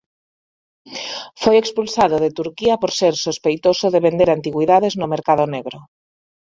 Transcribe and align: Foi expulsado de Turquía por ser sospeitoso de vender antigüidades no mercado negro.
Foi 1.41 1.55
expulsado 1.59 2.15
de 2.23 2.33
Turquía 2.39 2.75
por 2.81 2.91
ser 2.99 3.13
sospeitoso 3.27 3.85
de 3.93 4.03
vender 4.07 4.29
antigüidades 4.31 4.93
no 4.99 5.07
mercado 5.13 5.43
negro. 5.55 5.77